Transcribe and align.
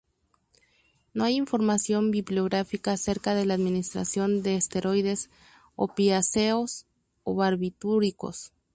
No 1.13 1.25
hay 1.25 1.35
información 1.35 2.09
bibliográfica 2.09 2.91
acerca 2.93 3.35
de 3.35 3.45
la 3.45 3.53
administración 3.53 4.41
de 4.41 4.55
esteroides, 4.55 5.29
opiáceos 5.75 6.87
o 7.23 7.35
barbitúricos. 7.35 8.51